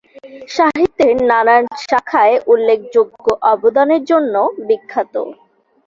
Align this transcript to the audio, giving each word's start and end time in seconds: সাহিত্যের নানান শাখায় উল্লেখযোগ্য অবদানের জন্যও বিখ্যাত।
সাহিত্যের 0.49 1.15
নানান 1.29 1.63
শাখায় 1.83 2.35
উল্লেখযোগ্য 2.47 3.25
অবদানের 3.53 4.01
জন্যও 4.11 4.47
বিখ্যাত। 4.67 5.13